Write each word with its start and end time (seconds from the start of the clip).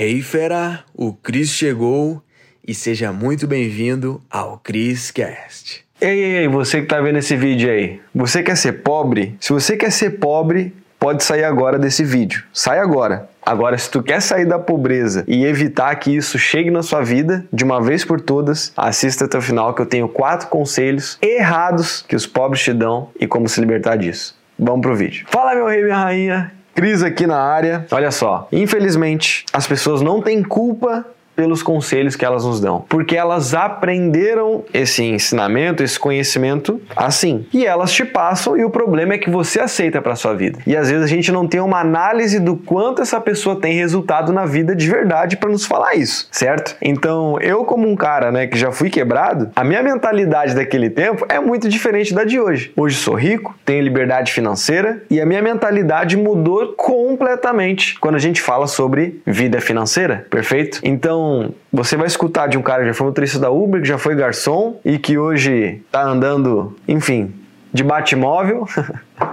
Hey 0.00 0.22
fera, 0.22 0.84
o 0.94 1.12
Cris 1.12 1.50
chegou 1.50 2.22
e 2.64 2.72
seja 2.72 3.12
muito 3.12 3.48
bem-vindo 3.48 4.22
ao 4.30 4.56
Cris 4.58 5.10
Cast. 5.10 5.84
Ei, 6.00 6.22
ei, 6.22 6.36
ei, 6.36 6.48
você 6.48 6.80
que 6.80 6.86
tá 6.86 7.00
vendo 7.00 7.18
esse 7.18 7.34
vídeo 7.34 7.68
aí, 7.68 8.00
você 8.14 8.40
quer 8.40 8.56
ser 8.56 8.84
pobre? 8.84 9.34
Se 9.40 9.52
você 9.52 9.76
quer 9.76 9.90
ser 9.90 10.20
pobre, 10.20 10.72
pode 11.00 11.24
sair 11.24 11.42
agora 11.42 11.80
desse 11.80 12.04
vídeo. 12.04 12.44
Sai 12.52 12.78
agora. 12.78 13.28
Agora, 13.44 13.76
se 13.76 13.90
tu 13.90 14.00
quer 14.00 14.22
sair 14.22 14.44
da 14.44 14.56
pobreza 14.56 15.24
e 15.26 15.44
evitar 15.44 15.92
que 15.96 16.14
isso 16.14 16.38
chegue 16.38 16.70
na 16.70 16.84
sua 16.84 17.02
vida 17.02 17.44
de 17.52 17.64
uma 17.64 17.82
vez 17.82 18.04
por 18.04 18.20
todas, 18.20 18.72
assista 18.76 19.24
até 19.24 19.36
o 19.36 19.42
final 19.42 19.74
que 19.74 19.82
eu 19.82 19.86
tenho 19.86 20.08
quatro 20.08 20.46
conselhos 20.46 21.18
errados 21.20 22.04
que 22.06 22.14
os 22.14 22.24
pobres 22.24 22.62
te 22.62 22.72
dão 22.72 23.10
e 23.18 23.26
como 23.26 23.48
se 23.48 23.60
libertar 23.60 23.96
disso. 23.96 24.38
Vamos 24.56 24.80
pro 24.80 24.94
vídeo. 24.94 25.26
Fala 25.28 25.56
meu 25.56 25.66
rei, 25.66 25.82
minha 25.82 25.98
rainha. 25.98 26.57
Cris 26.78 27.02
aqui 27.02 27.26
na 27.26 27.40
área. 27.40 27.84
Olha 27.90 28.12
só, 28.12 28.46
infelizmente 28.52 29.44
as 29.52 29.66
pessoas 29.66 30.00
não 30.00 30.22
têm 30.22 30.44
culpa 30.44 31.04
pelos 31.38 31.62
conselhos 31.62 32.16
que 32.16 32.24
elas 32.24 32.44
nos 32.44 32.60
dão, 32.60 32.84
porque 32.88 33.16
elas 33.16 33.54
aprenderam 33.54 34.64
esse 34.74 35.04
ensinamento, 35.04 35.84
esse 35.84 35.96
conhecimento 35.96 36.82
assim. 36.96 37.46
E 37.54 37.64
elas 37.64 37.92
te 37.92 38.04
passam 38.04 38.56
e 38.56 38.64
o 38.64 38.70
problema 38.70 39.14
é 39.14 39.18
que 39.18 39.30
você 39.30 39.60
aceita 39.60 40.02
para 40.02 40.16
sua 40.16 40.34
vida. 40.34 40.58
E 40.66 40.76
às 40.76 40.90
vezes 40.90 41.04
a 41.04 41.06
gente 41.06 41.30
não 41.30 41.46
tem 41.46 41.60
uma 41.60 41.78
análise 41.78 42.40
do 42.40 42.56
quanto 42.56 43.02
essa 43.02 43.20
pessoa 43.20 43.54
tem 43.54 43.74
resultado 43.74 44.32
na 44.32 44.44
vida 44.46 44.74
de 44.74 44.90
verdade 44.90 45.36
para 45.36 45.48
nos 45.48 45.64
falar 45.64 45.94
isso, 45.94 46.26
certo? 46.32 46.74
Então, 46.82 47.38
eu 47.40 47.64
como 47.64 47.88
um 47.88 47.94
cara, 47.94 48.32
né, 48.32 48.48
que 48.48 48.58
já 48.58 48.72
fui 48.72 48.90
quebrado, 48.90 49.52
a 49.54 49.62
minha 49.62 49.80
mentalidade 49.80 50.56
daquele 50.56 50.90
tempo 50.90 51.24
é 51.28 51.38
muito 51.38 51.68
diferente 51.68 52.12
da 52.12 52.24
de 52.24 52.40
hoje. 52.40 52.72
Hoje 52.76 52.96
sou 52.96 53.14
rico, 53.14 53.54
tenho 53.64 53.84
liberdade 53.84 54.32
financeira 54.32 55.04
e 55.08 55.20
a 55.20 55.26
minha 55.26 55.40
mentalidade 55.40 56.16
mudou 56.16 56.72
completamente 56.72 57.96
quando 58.00 58.16
a 58.16 58.20
gente 58.20 58.42
fala 58.42 58.66
sobre 58.66 59.22
vida 59.24 59.60
financeira, 59.60 60.26
perfeito? 60.28 60.80
Então, 60.82 61.27
então, 61.28 61.54
você 61.72 61.96
vai 61.96 62.06
escutar 62.06 62.48
de 62.48 62.56
um 62.56 62.62
cara 62.62 62.82
que 62.82 62.88
já 62.88 62.94
foi 62.94 63.06
motorista 63.06 63.38
da 63.38 63.50
Uber, 63.50 63.80
que 63.80 63.88
já 63.88 63.98
foi 63.98 64.14
garçom 64.14 64.80
e 64.84 64.98
que 64.98 65.18
hoje 65.18 65.82
está 65.86 66.02
andando, 66.02 66.76
enfim, 66.86 67.32
de 67.72 67.82
Batmóvel. 67.84 68.66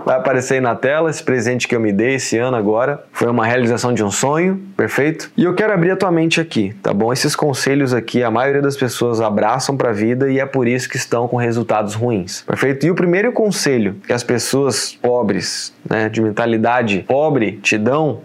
Vai 0.03 0.17
aparecer 0.17 0.55
aí 0.55 0.61
na 0.61 0.75
tela 0.75 1.09
esse 1.09 1.23
presente 1.23 1.67
que 1.67 1.75
eu 1.75 1.79
me 1.79 1.91
dei 1.91 2.15
esse 2.15 2.37
ano 2.37 2.57
agora. 2.57 3.03
Foi 3.11 3.27
uma 3.27 3.45
realização 3.45 3.93
de 3.93 4.03
um 4.03 4.11
sonho, 4.11 4.61
perfeito? 4.75 5.31
E 5.37 5.43
eu 5.43 5.53
quero 5.55 5.73
abrir 5.73 5.91
a 5.91 5.95
tua 5.95 6.11
mente 6.11 6.41
aqui, 6.41 6.75
tá 6.81 6.93
bom? 6.93 7.13
Esses 7.13 7.35
conselhos 7.35 7.93
aqui, 7.93 8.21
a 8.23 8.29
maioria 8.29 8.61
das 8.61 8.75
pessoas 8.75 9.21
abraçam 9.21 9.77
para 9.77 9.89
a 9.89 9.93
vida 9.93 10.29
e 10.29 10.39
é 10.39 10.45
por 10.45 10.67
isso 10.67 10.89
que 10.89 10.97
estão 10.97 11.27
com 11.27 11.37
resultados 11.37 11.93
ruins, 11.93 12.41
perfeito? 12.41 12.85
E 12.85 12.91
o 12.91 12.95
primeiro 12.95 13.31
conselho 13.31 13.95
que 14.05 14.13
as 14.13 14.23
pessoas 14.23 14.93
pobres, 14.93 15.73
né, 15.89 16.09
de 16.09 16.21
mentalidade 16.21 17.05
pobre, 17.07 17.53
te 17.53 17.77
dão 17.77 18.21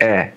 é 0.00 0.30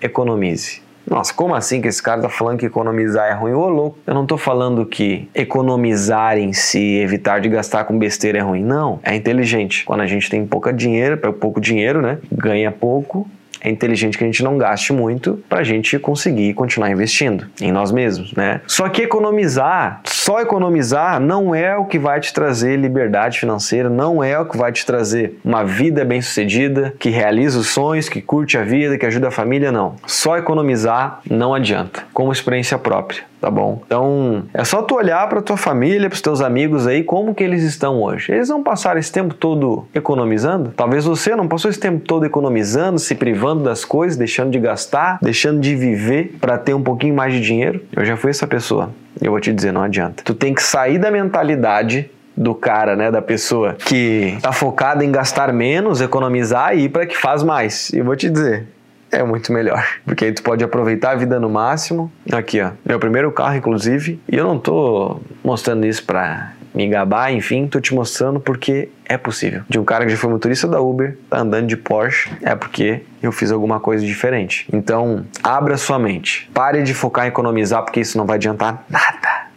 economize. 0.00 0.87
Nossa, 1.08 1.32
como 1.32 1.54
assim 1.54 1.80
que 1.80 1.88
esse 1.88 2.02
cara 2.02 2.20
tá 2.20 2.28
falando 2.28 2.58
que 2.58 2.66
economizar 2.66 3.28
é 3.28 3.32
ruim? 3.32 3.52
Ô, 3.52 3.68
louco, 3.68 3.98
eu 4.06 4.14
não 4.14 4.26
tô 4.26 4.36
falando 4.36 4.84
que 4.84 5.28
economizar 5.34 6.36
em 6.38 6.52
si, 6.52 6.98
evitar 6.98 7.40
de 7.40 7.48
gastar 7.48 7.84
com 7.84 7.98
besteira 7.98 8.38
é 8.38 8.42
ruim. 8.42 8.62
Não, 8.62 9.00
é 9.02 9.14
inteligente. 9.14 9.84
Quando 9.84 10.02
a 10.02 10.06
gente 10.06 10.28
tem 10.28 10.46
pouca 10.46 10.72
dinheiro, 10.72 11.16
pouco 11.34 11.60
dinheiro, 11.60 12.02
né? 12.02 12.18
Ganha 12.30 12.70
pouco, 12.70 13.26
é 13.60 13.70
inteligente 13.70 14.16
que 14.16 14.24
a 14.24 14.26
gente 14.26 14.42
não 14.42 14.58
gaste 14.58 14.92
muito 14.92 15.42
para 15.48 15.60
a 15.60 15.64
gente 15.64 15.98
conseguir 15.98 16.54
continuar 16.54 16.90
investindo 16.90 17.46
em 17.60 17.72
nós 17.72 17.90
mesmos, 17.90 18.32
né? 18.34 18.60
Só 18.66 18.88
que 18.88 19.02
economizar, 19.02 20.00
só 20.04 20.40
economizar 20.40 21.20
não 21.20 21.54
é 21.54 21.76
o 21.76 21.84
que 21.84 21.98
vai 21.98 22.20
te 22.20 22.32
trazer 22.32 22.76
liberdade 22.76 23.40
financeira, 23.40 23.88
não 23.88 24.22
é 24.22 24.38
o 24.38 24.46
que 24.46 24.56
vai 24.56 24.72
te 24.72 24.84
trazer 24.84 25.38
uma 25.44 25.64
vida 25.64 26.04
bem-sucedida, 26.04 26.94
que 26.98 27.10
realiza 27.10 27.58
os 27.58 27.68
sonhos, 27.68 28.08
que 28.08 28.20
curte 28.20 28.56
a 28.56 28.62
vida, 28.62 28.98
que 28.98 29.06
ajuda 29.06 29.28
a 29.28 29.32
família, 29.32 29.72
não. 29.72 29.96
Só 30.06 30.36
economizar 30.36 31.20
não 31.28 31.54
adianta, 31.54 32.04
como 32.12 32.32
experiência 32.32 32.78
própria 32.78 33.28
tá 33.40 33.50
bom? 33.50 33.82
Então, 33.86 34.44
é 34.52 34.64
só 34.64 34.82
tu 34.82 34.96
olhar 34.96 35.28
para 35.28 35.40
tua 35.40 35.56
família, 35.56 36.08
para 36.08 36.14
os 36.14 36.20
teus 36.20 36.40
amigos 36.40 36.86
aí, 36.86 37.02
como 37.02 37.34
que 37.34 37.44
eles 37.44 37.62
estão 37.62 38.02
hoje. 38.02 38.32
Eles 38.32 38.48
não 38.48 38.62
passaram 38.62 38.98
esse 38.98 39.12
tempo 39.12 39.34
todo 39.34 39.86
economizando? 39.94 40.72
Talvez 40.76 41.04
você 41.04 41.34
não 41.36 41.46
passou 41.46 41.70
esse 41.70 41.80
tempo 41.80 42.00
todo 42.00 42.26
economizando, 42.26 42.98
se 42.98 43.14
privando 43.14 43.47
das 43.54 43.84
coisas, 43.84 44.16
deixando 44.16 44.50
de 44.50 44.58
gastar, 44.58 45.18
deixando 45.22 45.60
de 45.60 45.74
viver 45.74 46.36
para 46.40 46.58
ter 46.58 46.74
um 46.74 46.82
pouquinho 46.82 47.14
mais 47.14 47.32
de 47.32 47.40
dinheiro? 47.40 47.82
Eu 47.94 48.04
já 48.04 48.16
fui 48.16 48.30
essa 48.30 48.46
pessoa. 48.46 48.90
Eu 49.20 49.30
vou 49.30 49.40
te 49.40 49.52
dizer, 49.52 49.72
não 49.72 49.82
adianta. 49.82 50.22
Tu 50.24 50.34
tem 50.34 50.54
que 50.54 50.62
sair 50.62 50.98
da 50.98 51.10
mentalidade 51.10 52.10
do 52.36 52.54
cara, 52.54 52.94
né, 52.94 53.10
da 53.10 53.20
pessoa 53.20 53.74
que 53.74 54.38
tá 54.40 54.52
focada 54.52 55.04
em 55.04 55.10
gastar 55.10 55.52
menos, 55.52 56.00
economizar 56.00 56.76
e 56.76 56.84
ir 56.84 56.88
para 56.88 57.04
que 57.04 57.16
faz 57.16 57.42
mais. 57.42 57.90
E 57.90 58.00
vou 58.00 58.14
te 58.14 58.30
dizer, 58.30 58.68
é 59.10 59.22
muito 59.24 59.52
melhor. 59.52 59.84
Porque 60.04 60.26
aí 60.26 60.32
tu 60.32 60.42
pode 60.42 60.62
aproveitar 60.62 61.12
a 61.12 61.14
vida 61.16 61.40
no 61.40 61.48
máximo. 61.48 62.12
Aqui, 62.30 62.60
ó. 62.60 62.70
Meu 62.84 62.98
primeiro 62.98 63.32
carro, 63.32 63.56
inclusive. 63.56 64.20
E 64.30 64.36
eu 64.36 64.44
não 64.44 64.58
tô 64.58 65.20
mostrando 65.42 65.84
isso 65.84 66.04
pra 66.04 66.52
me 66.78 66.86
gabar, 66.86 67.32
enfim, 67.32 67.66
tô 67.66 67.80
te 67.80 67.92
mostrando 67.92 68.38
porque 68.38 68.88
é 69.04 69.18
possível. 69.18 69.62
De 69.68 69.80
um 69.80 69.84
cara 69.84 70.04
que 70.04 70.12
já 70.12 70.16
foi 70.16 70.30
motorista 70.30 70.68
da 70.68 70.80
Uber, 70.80 71.18
tá 71.28 71.40
andando 71.40 71.66
de 71.66 71.76
Porsche, 71.76 72.30
é 72.40 72.54
porque 72.54 73.02
eu 73.20 73.32
fiz 73.32 73.50
alguma 73.50 73.80
coisa 73.80 74.06
diferente. 74.06 74.64
Então, 74.72 75.26
abra 75.42 75.76
sua 75.76 75.98
mente. 75.98 76.48
Pare 76.54 76.84
de 76.84 76.94
focar 76.94 77.24
em 77.24 77.30
economizar, 77.30 77.82
porque 77.82 77.98
isso 77.98 78.16
não 78.16 78.24
vai 78.24 78.36
adiantar 78.36 78.84
nada. 78.88 79.48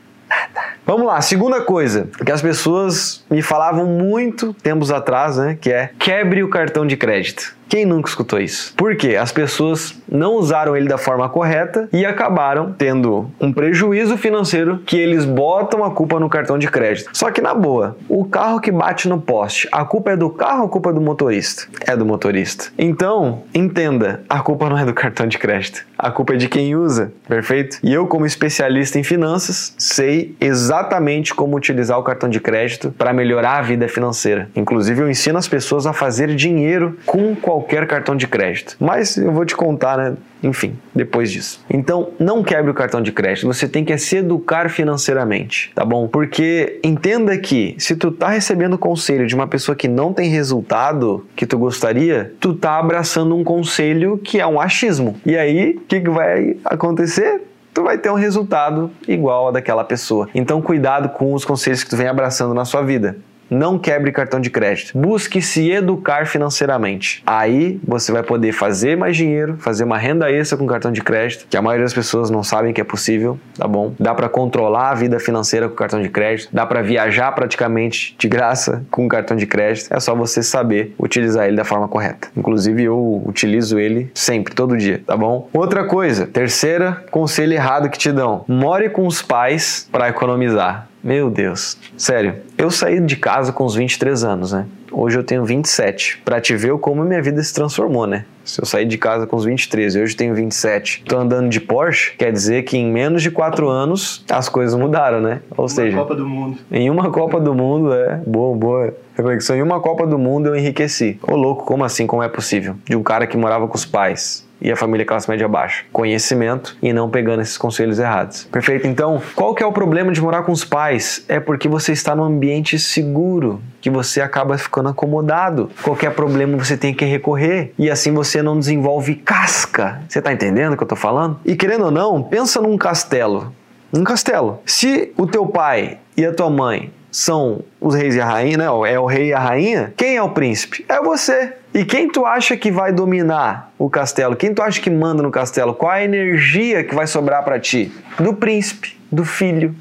Vamos 0.83 1.05
lá, 1.05 1.21
segunda 1.21 1.61
coisa 1.61 2.09
que 2.25 2.31
as 2.31 2.41
pessoas 2.41 3.23
me 3.29 3.43
falavam 3.43 3.85
muito 3.85 4.51
tempos 4.55 4.89
atrás, 4.89 5.37
né? 5.37 5.55
Que 5.61 5.71
é 5.71 5.91
quebre 5.99 6.41
o 6.41 6.49
cartão 6.49 6.87
de 6.87 6.97
crédito. 6.97 7.55
Quem 7.71 7.85
nunca 7.85 8.09
escutou 8.09 8.37
isso? 8.37 8.73
Porque 8.75 9.15
as 9.15 9.31
pessoas 9.31 9.95
não 10.11 10.33
usaram 10.33 10.75
ele 10.75 10.89
da 10.89 10.97
forma 10.97 11.29
correta 11.29 11.87
e 11.93 12.05
acabaram 12.05 12.75
tendo 12.77 13.31
um 13.39 13.53
prejuízo 13.53 14.17
financeiro 14.17 14.79
que 14.85 14.97
eles 14.97 15.23
botam 15.23 15.81
a 15.85 15.89
culpa 15.89 16.19
no 16.19 16.27
cartão 16.27 16.59
de 16.59 16.67
crédito. 16.67 17.11
Só 17.13 17.31
que 17.31 17.39
na 17.39 17.53
boa, 17.53 17.95
o 18.09 18.25
carro 18.25 18.59
que 18.59 18.73
bate 18.73 19.07
no 19.07 19.21
poste, 19.21 19.69
a 19.71 19.85
culpa 19.85 20.11
é 20.11 20.17
do 20.17 20.29
carro 20.29 20.63
ou 20.63 20.65
a 20.65 20.69
culpa 20.69 20.89
é 20.89 20.93
do 20.93 20.99
motorista? 20.99 21.63
É 21.87 21.95
do 21.95 22.05
motorista. 22.05 22.65
Então, 22.77 23.43
entenda, 23.55 24.21
a 24.27 24.41
culpa 24.41 24.69
não 24.69 24.77
é 24.77 24.83
do 24.83 24.93
cartão 24.93 25.25
de 25.25 25.37
crédito. 25.37 25.85
A 25.97 26.11
culpa 26.11 26.33
é 26.33 26.37
de 26.37 26.49
quem 26.49 26.75
usa, 26.75 27.13
perfeito? 27.25 27.77
E 27.81 27.93
eu, 27.93 28.05
como 28.05 28.25
especialista 28.25 28.99
em 28.99 29.03
finanças, 29.03 29.73
sei 29.77 30.35
exatamente 30.41 31.33
como 31.33 31.55
utilizar 31.55 31.97
o 31.97 32.03
cartão 32.03 32.27
de 32.27 32.41
crédito 32.41 32.93
para 32.97 33.13
melhorar 33.13 33.59
a 33.59 33.61
vida 33.61 33.87
financeira. 33.87 34.49
Inclusive, 34.57 35.03
eu 35.03 35.09
ensino 35.09 35.37
as 35.37 35.47
pessoas 35.47 35.87
a 35.87 35.93
fazer 35.93 36.35
dinheiro 36.35 36.97
com 37.05 37.33
qualquer 37.33 37.60
qualquer 37.61 37.87
cartão 37.87 38.15
de 38.15 38.27
crédito. 38.27 38.75
Mas 38.79 39.17
eu 39.17 39.31
vou 39.31 39.45
te 39.45 39.55
contar, 39.55 39.97
né? 39.97 40.17
Enfim, 40.43 40.75
depois 40.95 41.31
disso. 41.31 41.63
Então, 41.69 42.09
não 42.19 42.43
quebre 42.43 42.71
o 42.71 42.73
cartão 42.73 43.01
de 43.01 43.11
crédito. 43.11 43.45
Você 43.45 43.67
tem 43.67 43.85
que 43.85 43.95
se 43.97 44.17
educar 44.17 44.69
financeiramente, 44.69 45.71
tá 45.75 45.85
bom? 45.85 46.07
Porque 46.07 46.79
entenda 46.83 47.37
que 47.37 47.75
se 47.77 47.95
tu 47.95 48.11
tá 48.11 48.29
recebendo 48.29 48.77
conselho 48.77 49.27
de 49.27 49.35
uma 49.35 49.45
pessoa 49.45 49.75
que 49.75 49.87
não 49.87 50.11
tem 50.11 50.29
resultado 50.29 51.25
que 51.35 51.45
tu 51.45 51.57
gostaria, 51.57 52.33
tu 52.39 52.55
tá 52.55 52.79
abraçando 52.79 53.35
um 53.35 53.43
conselho 53.43 54.17
que 54.17 54.39
é 54.39 54.47
um 54.47 54.59
achismo. 54.59 55.15
E 55.25 55.37
aí, 55.37 55.75
o 55.77 55.81
que, 55.81 56.01
que 56.01 56.09
vai 56.09 56.57
acontecer? 56.65 57.41
tu 57.73 57.83
vai 57.83 57.97
ter 57.97 58.11
um 58.11 58.15
resultado 58.15 58.91
igual 59.07 59.45
ao 59.45 59.51
daquela 59.53 59.85
pessoa. 59.85 60.27
Então, 60.35 60.61
cuidado 60.61 61.07
com 61.07 61.33
os 61.33 61.45
conselhos 61.45 61.81
que 61.81 61.89
tu 61.89 61.95
vem 61.95 62.07
abraçando 62.07 62.53
na 62.53 62.65
sua 62.65 62.81
vida 62.81 63.15
não 63.51 63.77
quebre 63.77 64.13
cartão 64.13 64.39
de 64.39 64.49
crédito. 64.49 64.97
Busque 64.97 65.41
se 65.41 65.69
educar 65.69 66.25
financeiramente. 66.25 67.21
Aí 67.27 67.79
você 67.85 68.11
vai 68.11 68.23
poder 68.23 68.53
fazer 68.53 68.95
mais 68.95 69.17
dinheiro, 69.17 69.57
fazer 69.59 69.83
uma 69.83 69.97
renda 69.97 70.31
extra 70.31 70.57
com 70.57 70.65
cartão 70.65 70.91
de 70.91 71.01
crédito, 71.01 71.45
que 71.49 71.57
a 71.57 71.61
maioria 71.61 71.83
das 71.83 71.93
pessoas 71.93 72.29
não 72.29 72.43
sabem 72.43 72.71
que 72.71 72.79
é 72.79 72.83
possível, 72.83 73.37
tá 73.57 73.67
bom? 73.67 73.93
Dá 73.99 74.15
para 74.15 74.29
controlar 74.29 74.91
a 74.91 74.95
vida 74.95 75.19
financeira 75.19 75.67
com 75.67 75.75
cartão 75.75 76.01
de 76.01 76.07
crédito, 76.07 76.49
dá 76.53 76.65
para 76.65 76.81
viajar 76.81 77.31
praticamente 77.33 78.15
de 78.17 78.27
graça 78.29 78.83
com 78.89 79.07
cartão 79.09 79.35
de 79.35 79.45
crédito. 79.45 79.93
É 79.93 79.99
só 79.99 80.15
você 80.15 80.41
saber 80.41 80.95
utilizar 80.97 81.47
ele 81.47 81.57
da 81.57 81.65
forma 81.65 81.87
correta. 81.87 82.29
Inclusive 82.37 82.83
eu 82.83 83.21
utilizo 83.25 83.77
ele 83.77 84.09
sempre, 84.13 84.55
todo 84.55 84.77
dia, 84.77 85.01
tá 85.05 85.17
bom? 85.17 85.49
Outra 85.53 85.83
coisa, 85.83 86.25
terceira 86.25 87.03
conselho 87.11 87.53
errado 87.53 87.89
que 87.89 87.97
te 87.97 88.11
dão: 88.11 88.45
more 88.47 88.89
com 88.89 89.05
os 89.05 89.21
pais 89.21 89.87
para 89.91 90.09
economizar. 90.09 90.90
Meu 91.03 91.31
Deus. 91.31 91.77
Sério, 91.97 92.35
eu 92.57 92.69
saí 92.69 92.99
de 92.99 93.15
casa 93.15 93.51
com 93.51 93.65
uns 93.65 93.73
23 93.73 94.23
anos, 94.23 94.51
né? 94.53 94.67
Hoje 94.91 95.17
eu 95.17 95.23
tenho 95.23 95.43
27. 95.43 96.21
Pra 96.23 96.39
te 96.39 96.55
ver 96.55 96.77
como 96.77 97.03
minha 97.03 97.21
vida 97.21 97.41
se 97.41 97.53
transformou, 97.53 98.05
né? 98.05 98.25
Se 98.43 98.61
eu 98.61 98.65
saí 98.65 98.85
de 98.85 98.97
casa 98.97 99.25
com 99.25 99.35
uns 99.35 99.45
23 99.45 99.95
e 99.95 100.01
hoje 100.01 100.15
tenho 100.15 100.35
27, 100.35 101.03
tô 101.07 101.17
andando 101.17 101.49
de 101.49 101.59
Porsche, 101.59 102.13
quer 102.17 102.31
dizer 102.31 102.63
que 102.63 102.77
em 102.77 102.91
menos 102.91 103.21
de 103.23 103.31
4 103.31 103.67
anos 103.69 104.23
as 104.29 104.49
coisas 104.49 104.77
mudaram, 104.77 105.21
né? 105.21 105.41
Ou 105.51 105.63
uma 105.63 105.69
seja, 105.69 105.97
Copa 105.97 106.15
do 106.15 106.27
Mundo. 106.27 106.57
Em 106.71 106.89
uma 106.89 107.09
Copa 107.09 107.39
do 107.39 107.55
Mundo, 107.55 107.93
é. 107.93 108.17
Boa, 108.27 108.55
boa. 108.55 108.93
Reflexão. 109.15 109.55
Em 109.55 109.61
uma 109.61 109.79
Copa 109.79 110.05
do 110.05 110.19
Mundo 110.19 110.49
eu 110.49 110.55
enriqueci. 110.55 111.19
Ô 111.23 111.35
louco, 111.35 111.65
como 111.65 111.83
assim? 111.83 112.05
Como 112.05 112.21
é 112.21 112.27
possível? 112.27 112.75
De 112.85 112.95
um 112.95 113.03
cara 113.03 113.25
que 113.25 113.37
morava 113.37 113.67
com 113.67 113.75
os 113.75 113.85
pais 113.85 114.45
e 114.61 114.71
a 114.71 114.75
família 114.75 115.05
classe 115.05 115.29
média 115.29 115.47
baixa? 115.47 115.83
Conhecimento 115.91 116.77
e 116.81 116.93
não 116.93 117.09
pegando 117.09 117.41
esses 117.41 117.57
conselhos 117.57 117.99
errados. 117.99 118.43
Perfeito? 118.51 118.87
Então, 118.87 119.21
qual 119.35 119.55
que 119.55 119.63
é 119.63 119.65
o 119.65 119.71
problema 119.71 120.11
de 120.11 120.21
morar 120.21 120.43
com 120.43 120.51
os 120.51 120.63
pais? 120.63 121.25
É 121.27 121.39
porque 121.39 121.67
você 121.67 121.91
está 121.91 122.15
num 122.15 122.23
ambiente 122.23 122.77
seguro, 122.77 123.61
que 123.81 123.89
você 123.89 124.21
acaba 124.21 124.57
ficando 124.57 124.89
acomodado. 124.89 125.69
Qualquer 125.81 126.13
problema 126.13 126.57
você 126.57 126.77
tem 126.77 126.93
que 126.93 127.05
recorrer 127.05 127.73
e 127.77 127.89
assim 127.89 128.13
você 128.13 128.41
não 128.41 128.57
desenvolve 128.57 129.15
casca. 129.15 130.01
Você 130.07 130.19
está 130.19 130.31
entendendo 130.31 130.73
o 130.73 130.77
que 130.77 130.83
eu 130.83 130.85
estou 130.85 130.97
falando? 130.97 131.39
E 131.43 131.55
querendo 131.55 131.85
ou 131.85 131.91
não, 131.91 132.21
pensa 132.21 132.61
num 132.61 132.77
castelo. 132.77 133.53
Um 133.93 134.03
castelo. 134.03 134.59
Se 134.65 135.11
o 135.17 135.27
teu 135.27 135.45
pai 135.47 135.97
e 136.15 136.25
a 136.25 136.33
tua 136.33 136.49
mãe 136.49 136.91
são 137.11 137.61
os 137.79 137.93
reis 137.93 138.15
e 138.15 138.21
a 138.21 138.25
rainha, 138.25 138.57
né? 138.57 138.65
É 138.65 138.99
o 138.99 139.05
rei 139.05 139.27
e 139.29 139.33
a 139.33 139.39
rainha. 139.39 139.93
Quem 139.97 140.15
é 140.15 140.23
o 140.23 140.29
príncipe? 140.29 140.85
É 140.87 141.01
você. 141.01 141.53
E 141.73 141.85
quem 141.85 142.09
tu 142.09 142.25
acha 142.25 142.57
que 142.57 142.69
vai 142.69 142.91
dominar 142.91 143.71
o 143.77 143.89
castelo? 143.89 144.35
Quem 144.35 144.53
tu 144.53 144.61
acha 144.61 144.81
que 144.81 144.89
manda 144.89 145.23
no 145.23 145.31
castelo? 145.31 145.73
Qual 145.73 145.89
a 145.89 146.03
energia 146.03 146.83
que 146.83 146.93
vai 146.93 147.07
sobrar 147.07 147.45
para 147.45 147.57
ti? 147.59 147.89
Do 148.19 148.33
príncipe, 148.33 148.99
do 149.09 149.23
filho, 149.23 149.73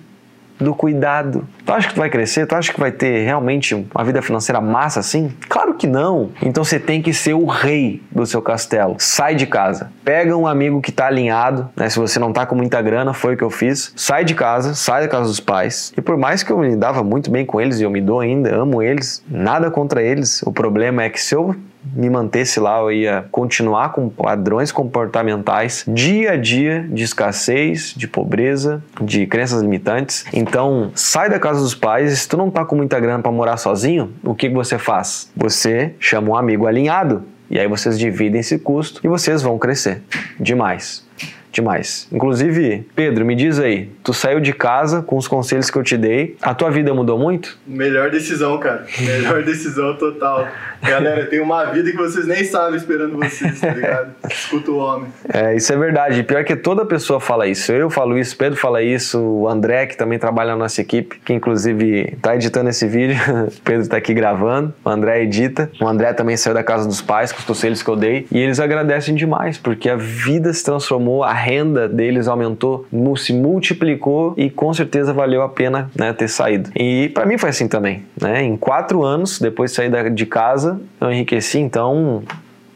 do 0.60 0.72
cuidado. 0.72 1.48
Tu 1.66 1.72
acha 1.72 1.88
que 1.88 1.94
tu 1.94 1.98
vai 1.98 2.08
crescer? 2.08 2.46
Tu 2.46 2.54
acha 2.54 2.72
que 2.72 2.78
vai 2.78 2.92
ter 2.92 3.24
realmente 3.24 3.74
uma 3.74 4.04
vida 4.04 4.22
financeira 4.22 4.60
massa 4.60 5.00
assim? 5.00 5.32
Claro 5.48 5.74
que 5.74 5.88
não. 5.88 6.30
Então 6.40 6.62
você 6.62 6.78
tem 6.78 7.02
que 7.02 7.12
ser 7.12 7.34
o 7.34 7.46
rei 7.46 8.00
do 8.12 8.24
seu 8.24 8.40
castelo. 8.40 8.94
Sai 8.98 9.34
de 9.34 9.46
casa. 9.46 9.90
Pega 10.04 10.36
um 10.36 10.46
amigo 10.46 10.80
que 10.80 10.92
tá 10.92 11.06
alinhado, 11.06 11.68
né? 11.74 11.88
Se 11.88 11.98
você 11.98 12.20
não 12.20 12.32
tá 12.32 12.46
com 12.46 12.54
muita 12.54 12.80
grana, 12.80 13.12
foi 13.12 13.34
o 13.34 13.36
que 13.36 13.42
eu 13.42 13.50
fiz. 13.50 13.92
Sai 13.96 14.24
de 14.24 14.36
casa, 14.36 14.74
sai 14.74 15.02
da 15.02 15.08
casa 15.08 15.26
dos 15.26 15.40
pais. 15.40 15.92
E 15.96 16.00
por 16.00 16.16
mais 16.16 16.44
que 16.44 16.52
eu 16.52 16.58
me 16.58 16.76
dava 16.76 17.02
muito 17.02 17.32
bem 17.32 17.44
com 17.44 17.60
eles 17.60 17.80
e 17.80 17.82
eu 17.82 17.90
me 17.90 18.00
dou 18.00 18.20
ainda, 18.20 18.54
amo 18.54 18.80
eles, 18.80 19.24
nada 19.28 19.72
contra 19.72 20.00
eles. 20.00 20.40
O 20.42 20.52
problema 20.52 21.02
é 21.02 21.10
que 21.10 21.20
se 21.20 21.34
eu 21.34 21.56
me 21.94 22.08
mantesse 22.08 22.60
lá, 22.60 22.78
eu 22.80 22.92
ia 22.92 23.24
continuar 23.30 23.92
com 23.92 24.08
padrões 24.08 24.72
comportamentais 24.72 25.84
dia 25.86 26.32
a 26.32 26.36
dia 26.36 26.86
de 26.90 27.02
escassez, 27.02 27.94
de 27.96 28.06
pobreza, 28.06 28.82
de 29.00 29.26
crenças 29.26 29.62
limitantes. 29.62 30.24
Então, 30.32 30.90
sai 30.94 31.28
da 31.28 31.38
casa 31.38 31.60
dos 31.60 31.74
pais. 31.74 32.20
Se 32.20 32.28
tu 32.28 32.36
não 32.36 32.50
tá 32.50 32.64
com 32.64 32.76
muita 32.76 32.98
grana 32.98 33.22
para 33.22 33.32
morar 33.32 33.56
sozinho, 33.56 34.12
o 34.22 34.34
que, 34.34 34.48
que 34.48 34.54
você 34.54 34.78
faz? 34.78 35.30
Você 35.36 35.94
chama 35.98 36.30
um 36.30 36.36
amigo 36.36 36.66
alinhado. 36.66 37.22
E 37.50 37.58
aí 37.58 37.66
vocês 37.66 37.98
dividem 37.98 38.40
esse 38.40 38.58
custo 38.58 39.00
e 39.02 39.08
vocês 39.08 39.42
vão 39.42 39.58
crescer 39.58 40.02
demais 40.38 41.04
demais. 41.52 42.08
Inclusive, 42.12 42.86
Pedro, 42.94 43.24
me 43.24 43.34
diz 43.34 43.58
aí, 43.58 43.90
tu 44.02 44.12
saiu 44.12 44.40
de 44.40 44.52
casa 44.52 45.02
com 45.02 45.16
os 45.16 45.28
conselhos 45.28 45.70
que 45.70 45.78
eu 45.78 45.82
te 45.82 45.96
dei, 45.96 46.36
a 46.40 46.54
tua 46.54 46.70
vida 46.70 46.92
mudou 46.94 47.18
muito? 47.18 47.58
Melhor 47.66 48.10
decisão, 48.10 48.58
cara. 48.58 48.86
Melhor 49.00 49.42
decisão 49.42 49.96
total. 49.96 50.46
Galera, 50.82 51.26
tem 51.26 51.40
uma 51.40 51.64
vida 51.66 51.90
que 51.90 51.96
vocês 51.96 52.26
nem 52.26 52.44
sabem 52.44 52.76
esperando 52.76 53.16
vocês, 53.16 53.60
tá 53.60 53.72
ligado? 53.72 54.14
Escuta 54.28 54.70
o 54.70 54.78
homem. 54.78 55.08
É, 55.32 55.54
isso 55.54 55.72
é 55.72 55.76
verdade. 55.76 56.22
Pior 56.22 56.44
que 56.44 56.56
toda 56.56 56.84
pessoa 56.84 57.20
fala 57.20 57.46
isso. 57.46 57.72
Eu 57.72 57.90
falo 57.90 58.18
isso, 58.18 58.36
Pedro 58.36 58.58
fala 58.58 58.82
isso, 58.82 59.18
o 59.20 59.48
André, 59.48 59.86
que 59.86 59.96
também 59.96 60.18
trabalha 60.18 60.50
na 60.50 60.56
nossa 60.56 60.80
equipe, 60.80 61.20
que 61.24 61.32
inclusive 61.32 62.16
tá 62.22 62.34
editando 62.34 62.70
esse 62.70 62.86
vídeo, 62.86 63.16
o 63.46 63.50
Pedro 63.62 63.88
tá 63.88 63.96
aqui 63.96 64.14
gravando, 64.14 64.72
o 64.84 64.88
André 64.88 65.22
edita. 65.22 65.70
O 65.80 65.86
André 65.86 66.12
também 66.12 66.36
saiu 66.36 66.54
da 66.54 66.62
casa 66.62 66.86
dos 66.86 67.00
pais 67.00 67.32
com 67.32 67.38
os 67.38 67.44
conselhos 67.44 67.82
que 67.82 67.88
eu 67.88 67.96
dei, 67.96 68.26
e 68.30 68.38
eles 68.38 68.60
agradecem 68.60 69.14
demais, 69.14 69.58
porque 69.58 69.88
a 69.88 69.96
vida 69.96 70.52
se 70.52 70.64
transformou, 70.64 71.22
a 71.24 71.32
renda 71.40 71.88
deles 71.88 72.28
aumentou, 72.28 72.86
se 73.16 73.32
multiplicou 73.32 74.34
e 74.36 74.48
com 74.48 74.72
certeza 74.72 75.12
valeu 75.12 75.42
a 75.42 75.48
pena 75.48 75.90
né, 75.96 76.12
ter 76.12 76.28
saído. 76.28 76.70
E 76.76 77.08
para 77.10 77.26
mim 77.26 77.36
foi 77.36 77.50
assim 77.50 77.66
também. 77.66 78.04
Né? 78.20 78.42
Em 78.42 78.56
quatro 78.56 79.02
anos, 79.02 79.38
depois 79.38 79.70
de 79.70 79.76
sair 79.76 80.10
de 80.10 80.26
casa, 80.26 80.80
eu 81.00 81.10
enriqueci, 81.10 81.58
então, 81.58 82.22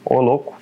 ô 0.05 0.21
louco. 0.21 0.55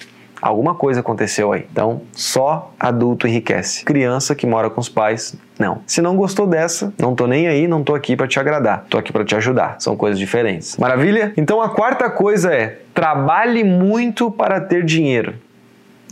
Alguma 0.42 0.74
coisa 0.74 0.98
aconteceu 0.98 1.52
aí. 1.52 1.64
Então, 1.70 2.02
só 2.10 2.74
adulto 2.78 3.28
enriquece. 3.28 3.84
Criança 3.84 4.34
que 4.34 4.44
mora 4.44 4.68
com 4.68 4.80
os 4.80 4.88
pais, 4.88 5.36
não. 5.56 5.82
Se 5.86 6.02
não 6.02 6.16
gostou 6.16 6.48
dessa, 6.48 6.92
não 6.98 7.14
tô 7.14 7.28
nem 7.28 7.46
aí, 7.46 7.68
não 7.68 7.84
tô 7.84 7.94
aqui 7.94 8.16
para 8.16 8.26
te 8.26 8.40
agradar. 8.40 8.84
Tô 8.90 8.98
aqui 8.98 9.12
para 9.12 9.24
te 9.24 9.36
ajudar. 9.36 9.76
São 9.78 9.96
coisas 9.96 10.18
diferentes. 10.18 10.76
Maravilha? 10.76 11.32
Então 11.36 11.62
a 11.62 11.68
quarta 11.68 12.10
coisa 12.10 12.52
é: 12.52 12.80
trabalhe 12.92 13.62
muito 13.62 14.32
para 14.32 14.60
ter 14.60 14.84
dinheiro. 14.84 15.34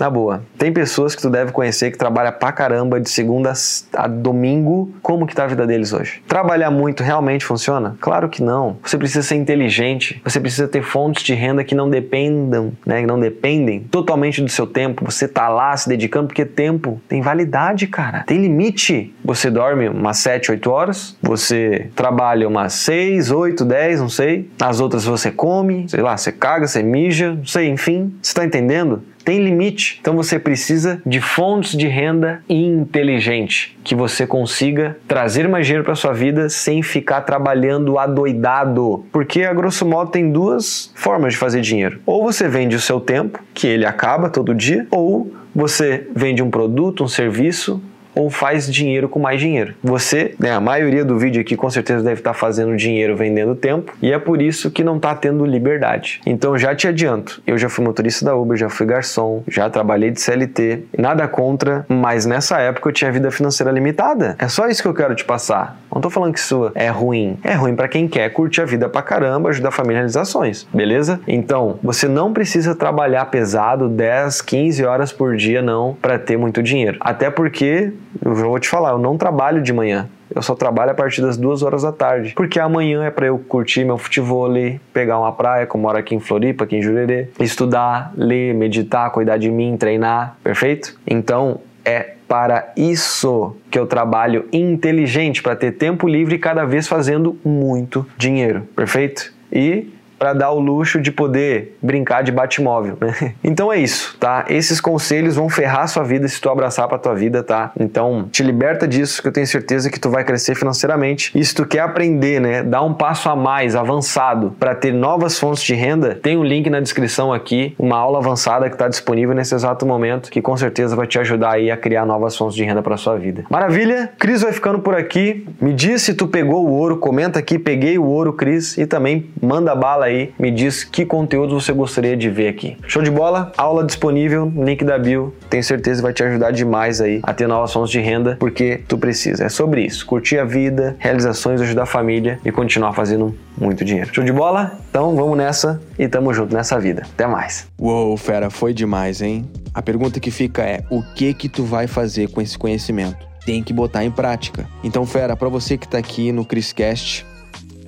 Na 0.00 0.08
boa. 0.08 0.42
Tem 0.56 0.72
pessoas 0.72 1.14
que 1.14 1.20
tu 1.20 1.28
deve 1.28 1.52
conhecer 1.52 1.90
que 1.90 1.98
trabalha 1.98 2.32
pra 2.32 2.50
caramba 2.50 2.98
de 2.98 3.10
segunda 3.10 3.52
a 3.94 4.08
domingo. 4.08 4.90
Como 5.02 5.26
que 5.26 5.34
tá 5.34 5.44
a 5.44 5.46
vida 5.46 5.66
deles 5.66 5.92
hoje? 5.92 6.22
Trabalhar 6.26 6.70
muito 6.70 7.02
realmente 7.02 7.44
funciona? 7.44 7.98
Claro 8.00 8.30
que 8.30 8.42
não. 8.42 8.78
Você 8.82 8.96
precisa 8.96 9.22
ser 9.22 9.34
inteligente. 9.34 10.18
Você 10.24 10.40
precisa 10.40 10.66
ter 10.66 10.82
fontes 10.82 11.22
de 11.22 11.34
renda 11.34 11.62
que 11.62 11.74
não 11.74 11.90
dependam, 11.90 12.72
né? 12.86 13.02
Que 13.02 13.06
não 13.06 13.20
dependem 13.20 13.80
totalmente 13.90 14.40
do 14.40 14.48
seu 14.48 14.66
tempo. 14.66 15.04
Você 15.04 15.28
tá 15.28 15.50
lá 15.50 15.76
se 15.76 15.86
dedicando 15.86 16.28
porque 16.28 16.46
tempo 16.46 16.98
tem 17.06 17.20
validade, 17.20 17.86
cara. 17.86 18.24
Tem 18.26 18.38
limite. 18.38 19.14
Você 19.22 19.50
dorme 19.50 19.86
umas 19.86 20.16
7, 20.16 20.50
8 20.52 20.70
horas. 20.70 21.18
Você 21.20 21.90
trabalha 21.94 22.48
umas 22.48 22.72
6, 22.72 23.30
8, 23.30 23.66
10, 23.66 24.00
não 24.00 24.08
sei. 24.08 24.48
As 24.58 24.80
outras 24.80 25.04
você 25.04 25.30
come, 25.30 25.86
sei 25.90 26.00
lá, 26.00 26.16
você 26.16 26.32
caga, 26.32 26.66
você 26.66 26.82
mija, 26.82 27.34
não 27.34 27.44
sei, 27.44 27.68
enfim. 27.68 28.14
Você 28.22 28.32
tá 28.32 28.46
entendendo? 28.46 29.02
Tem 29.24 29.42
limite. 29.42 29.98
Então 30.00 30.16
você 30.16 30.38
precisa 30.38 31.00
de 31.04 31.20
fontes 31.20 31.76
de 31.76 31.86
renda 31.86 32.42
inteligente 32.48 33.76
que 33.82 33.94
você 33.94 34.26
consiga 34.26 34.96
trazer 35.06 35.48
mais 35.48 35.66
dinheiro 35.66 35.84
para 35.84 35.94
sua 35.94 36.12
vida 36.12 36.48
sem 36.48 36.82
ficar 36.82 37.22
trabalhando 37.22 37.98
adoidado. 37.98 39.04
Porque 39.12 39.42
a 39.42 39.52
grosso 39.52 39.86
modo 39.86 40.10
tem 40.10 40.30
duas 40.30 40.92
formas 40.94 41.34
de 41.34 41.38
fazer 41.38 41.60
dinheiro. 41.60 42.00
Ou 42.06 42.22
você 42.22 42.48
vende 42.48 42.76
o 42.76 42.80
seu 42.80 43.00
tempo, 43.00 43.42
que 43.54 43.66
ele 43.66 43.86
acaba 43.86 44.28
todo 44.28 44.54
dia, 44.54 44.86
ou 44.90 45.32
você 45.54 46.06
vende 46.14 46.42
um 46.42 46.50
produto, 46.50 47.04
um 47.04 47.08
serviço 47.08 47.82
ou 48.14 48.30
faz 48.30 48.72
dinheiro 48.72 49.08
com 49.08 49.18
mais 49.18 49.40
dinheiro. 49.40 49.74
Você, 49.82 50.34
né, 50.38 50.52
a 50.52 50.60
maioria 50.60 51.04
do 51.04 51.18
vídeo 51.18 51.40
aqui 51.40 51.56
com 51.56 51.70
certeza 51.70 52.02
deve 52.02 52.20
estar 52.20 52.34
fazendo 52.34 52.76
dinheiro 52.76 53.16
vendendo 53.16 53.54
tempo 53.54 53.92
e 54.02 54.12
é 54.12 54.18
por 54.18 54.40
isso 54.40 54.70
que 54.70 54.84
não 54.84 54.96
está 54.96 55.14
tendo 55.14 55.44
liberdade. 55.44 56.20
Então 56.26 56.56
já 56.58 56.74
te 56.74 56.88
adianto, 56.88 57.42
eu 57.46 57.56
já 57.58 57.68
fui 57.68 57.84
motorista 57.84 58.24
da 58.24 58.34
Uber, 58.34 58.56
já 58.56 58.68
fui 58.68 58.86
garçom, 58.86 59.42
já 59.48 59.68
trabalhei 59.68 60.10
de 60.10 60.20
CLT, 60.20 60.84
nada 60.98 61.26
contra, 61.28 61.84
mas 61.88 62.26
nessa 62.26 62.58
época 62.58 62.88
eu 62.88 62.92
tinha 62.92 63.10
vida 63.12 63.30
financeira 63.30 63.70
limitada. 63.72 64.36
É 64.38 64.48
só 64.48 64.68
isso 64.68 64.82
que 64.82 64.88
eu 64.88 64.94
quero 64.94 65.14
te 65.14 65.24
passar. 65.24 65.80
Não 65.92 66.00
tô 66.00 66.10
falando 66.10 66.32
que 66.32 66.38
isso 66.38 66.70
é 66.74 66.88
ruim. 66.88 67.38
É 67.42 67.54
ruim 67.54 67.74
para 67.74 67.88
quem 67.88 68.06
quer 68.06 68.28
curtir 68.30 68.60
a 68.60 68.64
vida 68.64 68.88
pra 68.88 69.02
caramba, 69.02 69.48
ajudar 69.50 69.68
a 69.68 69.72
família 69.72 69.96
em 69.96 70.00
realizações, 70.00 70.66
beleza? 70.72 71.20
Então, 71.26 71.78
você 71.82 72.06
não 72.08 72.32
precisa 72.32 72.74
trabalhar 72.74 73.24
pesado 73.26 73.88
10, 73.88 74.40
15 74.42 74.84
horas 74.84 75.12
por 75.12 75.36
dia 75.36 75.60
não 75.62 75.96
para 76.00 76.18
ter 76.18 76.36
muito 76.36 76.62
dinheiro. 76.62 76.98
Até 77.00 77.30
porque 77.30 77.92
eu 78.24 78.34
vou 78.34 78.58
te 78.58 78.68
falar, 78.68 78.90
eu 78.90 78.98
não 78.98 79.16
trabalho 79.16 79.62
de 79.62 79.72
manhã. 79.72 80.08
Eu 80.34 80.42
só 80.42 80.54
trabalho 80.54 80.92
a 80.92 80.94
partir 80.94 81.20
das 81.22 81.36
duas 81.36 81.62
horas 81.62 81.82
da 81.82 81.90
tarde. 81.90 82.34
Porque 82.34 82.60
amanhã 82.60 83.04
é 83.04 83.10
para 83.10 83.26
eu 83.26 83.38
curtir 83.38 83.84
meu 83.84 83.98
futebol, 83.98 84.48
pegar 84.92 85.18
uma 85.18 85.32
praia, 85.32 85.66
como 85.66 85.82
moro 85.82 85.98
aqui 85.98 86.14
em 86.14 86.20
Floripa, 86.20 86.64
aqui 86.64 86.76
em 86.76 86.82
Jurerê, 86.82 87.28
estudar, 87.40 88.12
ler, 88.16 88.54
meditar, 88.54 89.10
cuidar 89.10 89.38
de 89.38 89.50
mim, 89.50 89.76
treinar, 89.76 90.36
perfeito? 90.42 90.98
Então, 91.06 91.60
é 91.84 92.14
para 92.28 92.72
isso 92.76 93.56
que 93.70 93.78
eu 93.78 93.86
trabalho 93.86 94.46
inteligente, 94.52 95.42
para 95.42 95.56
ter 95.56 95.72
tempo 95.72 96.06
livre 96.06 96.36
e 96.36 96.38
cada 96.38 96.64
vez 96.64 96.86
fazendo 96.86 97.36
muito 97.44 98.06
dinheiro, 98.16 98.62
perfeito? 98.76 99.32
E 99.52 99.92
para 100.20 100.34
dar 100.34 100.50
o 100.50 100.60
luxo 100.60 101.00
de 101.00 101.10
poder 101.10 101.78
brincar 101.82 102.22
de 102.22 102.30
Batmóvel, 102.30 102.98
né? 103.00 103.32
Então 103.42 103.72
é 103.72 103.78
isso, 103.78 104.16
tá? 104.20 104.44
Esses 104.48 104.80
conselhos 104.80 105.36
vão 105.36 105.48
ferrar 105.48 105.88
sua 105.88 106.04
vida 106.04 106.28
se 106.28 106.38
tu 106.38 106.50
abraçar 106.50 106.86
para 106.86 106.98
tua 106.98 107.14
vida, 107.14 107.42
tá? 107.42 107.72
Então, 107.80 108.28
te 108.30 108.42
liberta 108.42 108.86
disso 108.86 109.22
que 109.22 109.28
eu 109.28 109.32
tenho 109.32 109.46
certeza 109.46 109.88
que 109.88 109.98
tu 109.98 110.10
vai 110.10 110.22
crescer 110.24 110.54
financeiramente. 110.54 111.32
E 111.34 111.42
se 111.42 111.54
tu 111.54 111.64
quer 111.64 111.80
aprender, 111.80 112.38
né, 112.38 112.62
dar 112.62 112.82
um 112.82 112.92
passo 112.92 113.30
a 113.30 113.34
mais, 113.34 113.74
avançado, 113.74 114.54
para 114.60 114.74
ter 114.74 114.92
novas 114.92 115.38
fontes 115.38 115.62
de 115.62 115.74
renda, 115.74 116.18
tem 116.22 116.36
um 116.36 116.44
link 116.44 116.68
na 116.68 116.80
descrição 116.80 117.32
aqui, 117.32 117.74
uma 117.78 117.96
aula 117.96 118.18
avançada 118.18 118.68
que 118.68 118.74
está 118.74 118.88
disponível 118.88 119.34
nesse 119.34 119.54
exato 119.54 119.86
momento, 119.86 120.30
que 120.30 120.42
com 120.42 120.56
certeza 120.56 120.94
vai 120.94 121.06
te 121.06 121.18
ajudar 121.18 121.52
aí 121.52 121.70
a 121.70 121.78
criar 121.78 122.04
novas 122.04 122.36
fontes 122.36 122.54
de 122.54 122.62
renda 122.62 122.82
para 122.82 122.98
sua 122.98 123.16
vida. 123.16 123.44
Maravilha? 123.48 124.12
Cris 124.18 124.42
vai 124.42 124.52
ficando 124.52 124.80
por 124.80 124.94
aqui. 124.94 125.46
Me 125.60 125.72
diz 125.72 126.02
se 126.02 126.12
tu 126.12 126.28
pegou 126.28 126.66
o 126.66 126.72
ouro, 126.72 126.98
comenta 126.98 127.38
aqui, 127.38 127.58
peguei 127.58 127.96
o 127.96 128.04
ouro, 128.04 128.34
Cris, 128.34 128.76
e 128.76 128.86
também 128.86 129.30
manda 129.42 129.74
bala 129.74 130.09
aí, 130.10 130.32
me 130.38 130.50
diz 130.50 130.84
que 130.84 131.04
conteúdo 131.04 131.58
você 131.58 131.72
gostaria 131.72 132.16
de 132.16 132.28
ver 132.28 132.48
aqui. 132.48 132.76
Show 132.86 133.02
de 133.02 133.10
bola? 133.10 133.52
Aula 133.56 133.84
disponível, 133.84 134.52
link 134.54 134.84
da 134.84 134.98
bio. 134.98 135.34
Tenho 135.48 135.64
certeza 135.64 136.00
que 136.00 136.02
vai 136.02 136.12
te 136.12 136.22
ajudar 136.22 136.50
demais 136.50 137.00
aí 137.00 137.20
a 137.22 137.32
ter 137.32 137.46
novas 137.46 137.72
fontes 137.72 137.90
de 137.90 138.00
renda, 138.00 138.36
porque 138.38 138.82
tu 138.86 138.98
precisa. 138.98 139.44
É 139.44 139.48
sobre 139.48 139.84
isso. 139.84 140.04
Curtir 140.06 140.38
a 140.38 140.44
vida, 140.44 140.96
realizações, 140.98 141.60
ajudar 141.60 141.84
a 141.84 141.86
família 141.86 142.38
e 142.44 142.52
continuar 142.52 142.92
fazendo 142.92 143.34
muito 143.56 143.84
dinheiro. 143.84 144.10
Show 144.12 144.24
de 144.24 144.32
bola? 144.32 144.78
Então 144.90 145.14
vamos 145.14 145.36
nessa 145.36 145.80
e 145.98 146.08
tamo 146.08 146.32
junto 146.32 146.54
nessa 146.54 146.78
vida. 146.78 147.02
Até 147.14 147.26
mais. 147.26 147.68
Uou, 147.78 148.16
fera, 148.16 148.50
foi 148.50 148.72
demais, 148.72 149.22
hein? 149.22 149.48
A 149.72 149.82
pergunta 149.82 150.18
que 150.18 150.30
fica 150.30 150.62
é: 150.62 150.82
o 150.90 151.02
que 151.14 151.32
que 151.32 151.48
tu 151.48 151.64
vai 151.64 151.86
fazer 151.86 152.28
com 152.30 152.40
esse 152.40 152.58
conhecimento? 152.58 153.28
Tem 153.44 153.62
que 153.62 153.72
botar 153.72 154.04
em 154.04 154.10
prática. 154.10 154.66
Então, 154.84 155.06
fera, 155.06 155.34
para 155.34 155.48
você 155.48 155.78
que 155.78 155.88
tá 155.88 155.98
aqui 155.98 156.30
no 156.30 156.44
Criscast, 156.44 157.26